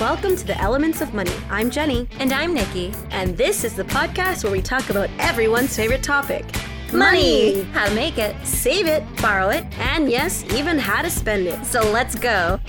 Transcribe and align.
Welcome 0.00 0.36
to 0.36 0.46
the 0.46 0.60
Elements 0.60 1.00
of 1.00 1.14
Money. 1.14 1.32
I'm 1.48 1.70
Jenny. 1.70 2.06
And 2.18 2.30
I'm 2.30 2.52
Nikki. 2.52 2.92
And 3.08 3.34
this 3.34 3.64
is 3.64 3.72
the 3.72 3.84
podcast 3.84 4.44
where 4.44 4.52
we 4.52 4.60
talk 4.60 4.90
about 4.90 5.08
everyone's 5.18 5.74
favorite 5.74 6.02
topic 6.02 6.44
money. 6.92 7.62
How 7.72 7.88
to 7.88 7.94
make 7.94 8.18
it, 8.18 8.36
save 8.44 8.86
it, 8.86 9.02
borrow 9.22 9.48
it, 9.48 9.64
and 9.78 10.10
yes, 10.10 10.44
even 10.52 10.78
how 10.78 11.00
to 11.00 11.08
spend 11.08 11.46
it. 11.46 11.64
So 11.64 11.80
let's 11.92 12.14
go. 12.14 12.60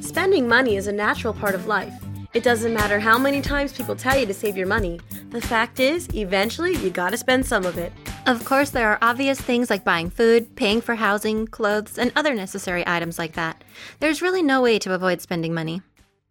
Spending 0.00 0.48
money 0.48 0.74
is 0.74 0.88
a 0.88 0.92
natural 0.92 1.32
part 1.32 1.54
of 1.54 1.68
life. 1.68 1.94
It 2.32 2.44
doesn't 2.44 2.72
matter 2.72 3.00
how 3.00 3.18
many 3.18 3.42
times 3.42 3.72
people 3.72 3.96
tell 3.96 4.16
you 4.16 4.24
to 4.24 4.32
save 4.32 4.56
your 4.56 4.68
money. 4.68 5.00
The 5.30 5.40
fact 5.40 5.80
is, 5.80 6.08
eventually, 6.14 6.76
you 6.76 6.88
gotta 6.88 7.16
spend 7.16 7.44
some 7.44 7.66
of 7.66 7.76
it. 7.76 7.92
Of 8.24 8.44
course, 8.44 8.70
there 8.70 8.88
are 8.88 8.98
obvious 9.02 9.40
things 9.40 9.68
like 9.68 9.82
buying 9.82 10.10
food, 10.10 10.54
paying 10.54 10.80
for 10.80 10.94
housing, 10.94 11.48
clothes, 11.48 11.98
and 11.98 12.12
other 12.14 12.32
necessary 12.32 12.84
items 12.86 13.18
like 13.18 13.32
that. 13.32 13.64
There's 13.98 14.22
really 14.22 14.42
no 14.42 14.62
way 14.62 14.78
to 14.78 14.94
avoid 14.94 15.20
spending 15.20 15.52
money. 15.52 15.82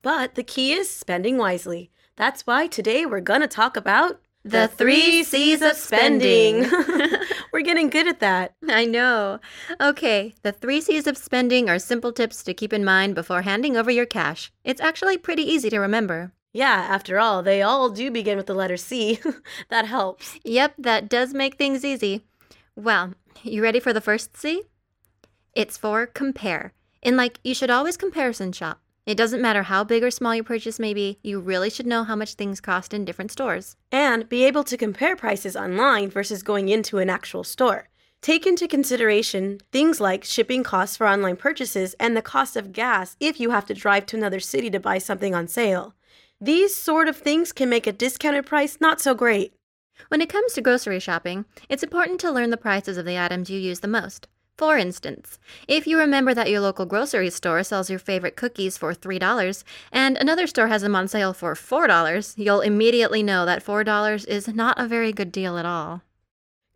But 0.01 0.35
the 0.35 0.43
key 0.43 0.71
is 0.71 0.89
spending 0.89 1.35
wisely. 1.35 1.91
That's 2.15 2.47
why 2.47 2.67
today 2.67 3.05
we're 3.05 3.19
gonna 3.19 3.49
talk 3.49 3.75
about 3.75 4.21
the 4.43 4.67
three 4.67 5.23
C's 5.23 5.61
of 5.61 5.75
spending. 5.75 6.69
We're 7.53 7.61
getting 7.61 7.89
good 7.89 8.07
at 8.07 8.19
that. 8.19 8.53
I 8.67 8.85
know. 8.85 9.39
Okay, 9.81 10.33
the 10.43 10.51
three 10.51 10.81
C's 10.81 11.07
of 11.07 11.17
spending 11.17 11.69
are 11.69 11.79
simple 11.79 12.11
tips 12.11 12.43
to 12.43 12.53
keep 12.53 12.71
in 12.73 12.85
mind 12.85 13.15
before 13.15 13.41
handing 13.41 13.75
over 13.75 13.91
your 13.91 14.05
cash. 14.05 14.51
It's 14.63 14.81
actually 14.81 15.17
pretty 15.17 15.43
easy 15.43 15.69
to 15.69 15.79
remember. 15.79 16.31
Yeah, 16.53 16.87
after 16.89 17.19
all, 17.19 17.43
they 17.43 17.61
all 17.61 17.89
do 17.89 18.09
begin 18.09 18.37
with 18.37 18.47
the 18.47 18.55
letter 18.55 18.77
C. 18.77 19.19
that 19.69 19.85
helps. 19.85 20.39
Yep, 20.43 20.75
that 20.79 21.09
does 21.09 21.33
make 21.33 21.55
things 21.55 21.85
easy. 21.85 22.25
Well, 22.75 23.13
you 23.43 23.61
ready 23.61 23.79
for 23.79 23.93
the 23.93 24.01
first 24.01 24.35
C? 24.35 24.63
It's 25.53 25.77
for 25.77 26.07
compare. 26.07 26.73
In 27.01 27.15
like, 27.15 27.39
you 27.43 27.53
should 27.53 27.69
always 27.69 27.97
comparison 27.97 28.51
shop. 28.51 28.81
It 29.05 29.15
doesn't 29.15 29.41
matter 29.41 29.63
how 29.63 29.83
big 29.83 30.03
or 30.03 30.11
small 30.11 30.35
your 30.35 30.43
purchase 30.43 30.79
may 30.79 30.93
be, 30.93 31.19
you 31.23 31.39
really 31.39 31.69
should 31.69 31.87
know 31.87 32.03
how 32.03 32.15
much 32.15 32.35
things 32.35 32.61
cost 32.61 32.93
in 32.93 33.05
different 33.05 33.31
stores. 33.31 33.75
And 33.91 34.29
be 34.29 34.43
able 34.43 34.63
to 34.65 34.77
compare 34.77 35.15
prices 35.15 35.55
online 35.55 36.09
versus 36.09 36.43
going 36.43 36.69
into 36.69 36.99
an 36.99 37.09
actual 37.09 37.43
store. 37.43 37.89
Take 38.21 38.45
into 38.45 38.67
consideration 38.67 39.61
things 39.71 40.01
like 40.01 40.25
shipping 40.25 40.61
costs 40.61 40.97
for 40.97 41.07
online 41.07 41.37
purchases 41.37 41.95
and 41.99 42.15
the 42.17 42.21
cost 42.21 42.57
of 42.57 42.73
gas 42.73 43.15
if 43.19 43.39
you 43.39 43.51
have 43.51 43.65
to 43.67 43.73
drive 43.73 44.05
to 44.07 44.17
another 44.17 44.41
city 44.41 44.69
to 44.69 44.79
buy 44.79 44.97
something 44.97 45.33
on 45.33 45.47
sale. 45.47 45.95
These 46.41 46.75
sort 46.75 47.07
of 47.07 47.17
things 47.17 47.51
can 47.53 47.69
make 47.69 47.87
a 47.87 47.93
discounted 47.93 48.45
price 48.45 48.77
not 48.81 48.99
so 48.99 49.15
great. 49.15 49.53
When 50.09 50.21
it 50.21 50.29
comes 50.29 50.53
to 50.53 50.61
grocery 50.61 50.99
shopping, 50.99 51.45
it's 51.67 51.83
important 51.83 52.19
to 52.21 52.31
learn 52.31 52.49
the 52.49 52.57
prices 52.57 52.97
of 52.97 53.05
the 53.05 53.19
items 53.19 53.49
you 53.49 53.59
use 53.59 53.79
the 53.79 53.87
most. 53.87 54.27
For 54.59 54.77
instance, 54.77 55.39
if 55.69 55.87
you 55.87 55.97
remember 55.97 56.33
that 56.33 56.49
your 56.49 56.59
local 56.59 56.85
grocery 56.85 57.29
store 57.29 57.63
sells 57.63 57.89
your 57.89 57.97
favorite 57.97 58.35
cookies 58.35 58.77
for 58.77 58.93
$3 58.93 59.63
and 59.89 60.17
another 60.17 60.47
store 60.47 60.67
has 60.67 60.81
them 60.81 60.97
on 60.97 61.07
sale 61.07 61.31
for 61.31 61.53
$4, 61.53 62.33
you'll 62.35 62.59
immediately 62.59 63.23
know 63.23 63.45
that 63.45 63.63
$4 63.63 64.27
is 64.27 64.49
not 64.49 64.77
a 64.77 64.85
very 64.85 65.13
good 65.13 65.31
deal 65.31 65.57
at 65.57 65.65
all. 65.65 66.01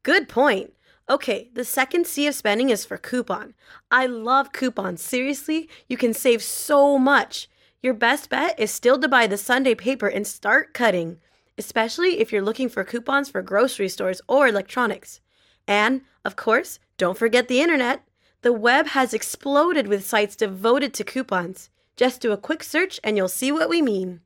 Good 0.02 0.30
point. 0.30 0.72
Okay, 1.10 1.50
the 1.56 1.66
second 1.66 2.08
C 2.08 2.26
of 2.26 2.36
spending 2.36 2.70
is 2.70 2.86
for 2.86 2.98
coupon. 2.98 3.54
I 3.92 4.06
love 4.06 4.54
coupons. 4.54 5.02
Seriously, 5.02 5.70
you 5.90 5.98
can 5.98 6.14
save 6.14 6.42
so 6.42 6.98
much. 6.98 7.50
Your 7.82 7.94
best 7.94 8.30
bet 8.30 8.58
is 8.58 8.72
still 8.72 8.98
to 9.00 9.10
buy 9.10 9.28
the 9.28 9.36
Sunday 9.36 9.76
paper 9.76 10.08
and 10.08 10.26
start 10.26 10.74
cutting, 10.74 11.18
especially 11.58 12.22
if 12.22 12.32
you're 12.32 12.42
looking 12.42 12.70
for 12.70 12.86
coupons 12.86 13.30
for 13.30 13.42
grocery 13.42 13.90
stores 13.90 14.22
or 14.30 14.48
electronics. 14.48 15.20
And, 15.68 16.04
of 16.24 16.38
course, 16.38 16.80
don't 16.98 17.18
forget 17.18 17.48
the 17.48 17.62
internet. 17.62 18.04
The 18.42 18.54
web 18.54 18.88
has 18.88 19.14
exploded 19.14 19.88
with 19.88 20.06
sites 20.06 20.36
devoted 20.36 20.94
to 20.96 21.04
coupons. 21.04 21.70
Just 21.96 22.22
do 22.22 22.32
a 22.32 22.38
quick 22.38 22.64
search 22.64 23.00
and 23.04 23.16
you'll 23.16 23.28
see 23.28 23.52
what 23.52 23.70
we 23.70 23.82
mean. 23.82 24.22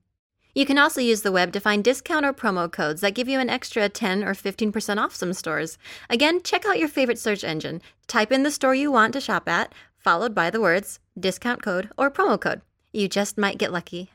You 0.56 0.66
can 0.66 0.80
also 0.80 1.02
use 1.02 1.22
the 1.22 1.32
web 1.32 1.54
to 1.54 1.60
find 1.60 1.84
discount 1.84 2.26
or 2.26 2.34
promo 2.34 2.72
codes 2.72 3.02
that 3.02 3.14
give 3.14 3.28
you 3.28 3.40
an 3.40 3.50
extra 3.50 3.88
10 3.90 4.24
or 4.24 4.34
15% 4.34 4.98
off 4.98 5.14
some 5.14 5.34
stores. 5.34 5.78
Again, 6.10 6.42
check 6.42 6.66
out 6.66 6.80
your 6.80 6.88
favorite 6.88 7.20
search 7.20 7.44
engine. 7.44 7.80
Type 8.08 8.32
in 8.32 8.42
the 8.42 8.50
store 8.50 8.74
you 8.74 8.92
want 8.92 9.14
to 9.14 9.22
shop 9.22 9.48
at, 9.48 9.72
followed 9.98 10.34
by 10.34 10.50
the 10.50 10.60
words 10.60 11.00
discount 11.20 11.62
code 11.62 11.90
or 11.96 12.10
promo 12.10 12.42
code. 12.42 12.62
You 12.92 13.08
just 13.08 13.38
might 13.38 13.60
get 13.60 13.72
lucky. 13.72 14.12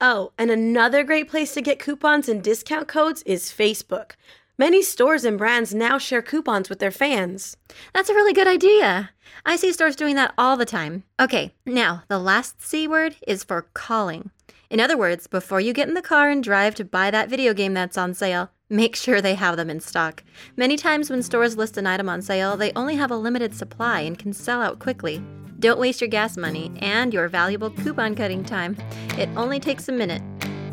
Oh, 0.00 0.32
and 0.38 0.50
another 0.50 1.02
great 1.02 1.28
place 1.28 1.52
to 1.54 1.60
get 1.60 1.78
coupons 1.78 2.28
and 2.28 2.42
discount 2.42 2.86
codes 2.86 3.22
is 3.24 3.52
Facebook. 3.52 4.12
Many 4.60 4.82
stores 4.82 5.24
and 5.24 5.38
brands 5.38 5.74
now 5.74 5.96
share 5.96 6.20
coupons 6.20 6.68
with 6.68 6.80
their 6.80 6.90
fans. 6.90 7.56
That's 7.94 8.10
a 8.10 8.14
really 8.14 8.34
good 8.34 8.46
idea. 8.46 9.08
I 9.46 9.56
see 9.56 9.72
stores 9.72 9.96
doing 9.96 10.16
that 10.16 10.34
all 10.36 10.58
the 10.58 10.66
time. 10.66 11.04
Okay, 11.18 11.54
now 11.64 12.02
the 12.08 12.18
last 12.18 12.60
C 12.60 12.86
word 12.86 13.16
is 13.26 13.42
for 13.42 13.62
calling. 13.72 14.30
In 14.68 14.78
other 14.78 14.98
words, 14.98 15.26
before 15.26 15.62
you 15.62 15.72
get 15.72 15.88
in 15.88 15.94
the 15.94 16.02
car 16.02 16.28
and 16.28 16.44
drive 16.44 16.74
to 16.74 16.84
buy 16.84 17.10
that 17.10 17.30
video 17.30 17.54
game 17.54 17.72
that's 17.72 17.96
on 17.96 18.12
sale, 18.12 18.50
make 18.68 18.96
sure 18.96 19.22
they 19.22 19.34
have 19.34 19.56
them 19.56 19.70
in 19.70 19.80
stock. 19.80 20.22
Many 20.58 20.76
times 20.76 21.08
when 21.08 21.22
stores 21.22 21.56
list 21.56 21.78
an 21.78 21.86
item 21.86 22.10
on 22.10 22.20
sale, 22.20 22.58
they 22.58 22.70
only 22.76 22.96
have 22.96 23.10
a 23.10 23.16
limited 23.16 23.54
supply 23.54 24.00
and 24.00 24.18
can 24.18 24.34
sell 24.34 24.60
out 24.60 24.78
quickly. 24.78 25.24
Don't 25.58 25.80
waste 25.80 26.02
your 26.02 26.08
gas 26.08 26.36
money 26.36 26.70
and 26.80 27.14
your 27.14 27.28
valuable 27.28 27.70
coupon 27.70 28.14
cutting 28.14 28.44
time. 28.44 28.76
It 29.16 29.30
only 29.38 29.58
takes 29.58 29.88
a 29.88 29.92
minute. 29.92 30.20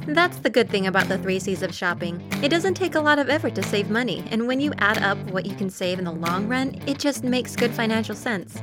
That's 0.07 0.37
the 0.37 0.49
good 0.49 0.69
thing 0.69 0.87
about 0.87 1.09
the 1.09 1.17
three 1.17 1.37
C's 1.37 1.61
of 1.63 1.75
shopping. 1.75 2.25
It 2.41 2.47
doesn't 2.47 2.75
take 2.75 2.95
a 2.95 3.01
lot 3.01 3.19
of 3.19 3.29
effort 3.29 3.53
to 3.55 3.63
save 3.63 3.89
money, 3.89 4.23
and 4.31 4.47
when 4.47 4.61
you 4.61 4.71
add 4.77 4.99
up 4.99 5.17
what 5.31 5.45
you 5.45 5.53
can 5.53 5.69
save 5.69 5.99
in 5.99 6.05
the 6.05 6.13
long 6.13 6.47
run, 6.47 6.81
it 6.87 6.97
just 6.97 7.25
makes 7.25 7.57
good 7.57 7.73
financial 7.73 8.15
sense. 8.15 8.55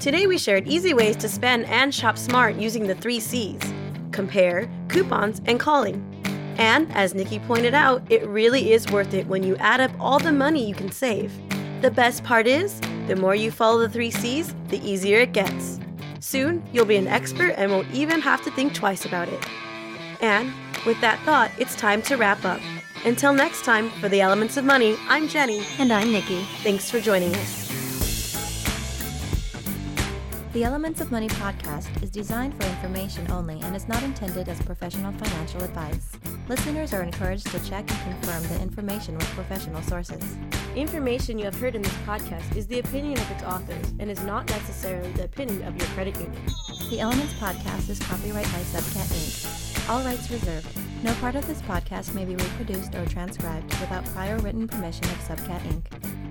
Today 0.00 0.26
we 0.26 0.38
shared 0.38 0.66
easy 0.66 0.94
ways 0.94 1.16
to 1.16 1.28
spend 1.28 1.66
and 1.66 1.94
shop 1.94 2.16
smart 2.16 2.56
using 2.56 2.86
the 2.86 2.94
three 2.94 3.20
C's 3.20 3.60
compare, 4.10 4.70
coupons, 4.88 5.42
and 5.44 5.60
calling. 5.60 6.02
And 6.56 6.90
as 6.92 7.14
Nikki 7.14 7.40
pointed 7.40 7.74
out, 7.74 8.02
it 8.10 8.26
really 8.26 8.72
is 8.72 8.90
worth 8.90 9.12
it 9.12 9.26
when 9.26 9.42
you 9.42 9.56
add 9.56 9.80
up 9.80 9.90
all 9.98 10.18
the 10.18 10.32
money 10.32 10.66
you 10.66 10.74
can 10.74 10.90
save. 10.90 11.32
The 11.82 11.90
best 11.90 12.24
part 12.24 12.46
is, 12.46 12.80
the 13.06 13.16
more 13.16 13.34
you 13.34 13.50
follow 13.50 13.80
the 13.80 13.88
three 13.90 14.10
C's, 14.10 14.54
the 14.68 14.78
easier 14.88 15.18
it 15.18 15.32
gets. 15.32 15.78
Soon, 16.24 16.62
you'll 16.72 16.86
be 16.86 16.96
an 16.96 17.06
expert 17.06 17.52
and 17.58 17.70
won't 17.70 17.90
even 17.92 18.18
have 18.22 18.42
to 18.44 18.50
think 18.52 18.72
twice 18.72 19.04
about 19.04 19.28
it. 19.28 19.46
And 20.22 20.50
with 20.86 20.98
that 21.02 21.20
thought, 21.26 21.50
it's 21.58 21.76
time 21.76 22.00
to 22.00 22.16
wrap 22.16 22.46
up. 22.46 22.62
Until 23.04 23.34
next 23.34 23.62
time, 23.62 23.90
for 24.00 24.08
the 24.08 24.22
Elements 24.22 24.56
of 24.56 24.64
Money, 24.64 24.96
I'm 25.06 25.28
Jenny. 25.28 25.66
And 25.78 25.92
I'm 25.92 26.10
Nikki. 26.10 26.42
Thanks 26.62 26.90
for 26.90 26.98
joining 26.98 27.34
us. 27.34 27.68
The 30.54 30.64
Elements 30.64 31.02
of 31.02 31.12
Money 31.12 31.28
podcast 31.28 32.02
is 32.02 32.08
designed 32.10 32.54
for 32.54 32.66
information 32.70 33.30
only 33.30 33.60
and 33.60 33.76
is 33.76 33.86
not 33.86 34.02
intended 34.02 34.48
as 34.48 34.58
professional 34.62 35.12
financial 35.12 35.62
advice. 35.62 36.12
Listeners 36.46 36.92
are 36.92 37.02
encouraged 37.02 37.46
to 37.52 37.58
check 37.60 37.90
and 37.90 38.20
confirm 38.20 38.42
the 38.48 38.60
information 38.60 39.16
with 39.16 39.26
professional 39.28 39.80
sources. 39.80 40.22
Information 40.76 41.38
you 41.38 41.46
have 41.46 41.58
heard 41.58 41.74
in 41.74 41.80
this 41.80 41.94
podcast 42.06 42.54
is 42.54 42.66
the 42.66 42.80
opinion 42.80 43.18
of 43.18 43.30
its 43.30 43.42
authors 43.44 43.94
and 43.98 44.10
is 44.10 44.22
not 44.24 44.46
necessarily 44.50 45.10
the 45.12 45.24
opinion 45.24 45.62
of 45.62 45.74
your 45.74 45.86
credit 45.90 46.14
union. 46.16 46.42
The 46.90 47.00
Elements 47.00 47.32
podcast 47.34 47.88
is 47.88 47.98
copyright 47.98 48.44
by 48.44 48.60
Subcat 48.60 49.06
Inc. 49.14 49.88
All 49.88 50.04
rights 50.04 50.30
reserved. 50.30 50.66
No 51.02 51.14
part 51.14 51.34
of 51.34 51.46
this 51.46 51.62
podcast 51.62 52.14
may 52.14 52.26
be 52.26 52.36
reproduced 52.36 52.94
or 52.94 53.06
transcribed 53.06 53.70
without 53.80 54.04
prior 54.06 54.36
written 54.40 54.68
permission 54.68 55.04
of 55.04 55.18
Subcat 55.26 55.62
Inc. 55.62 56.23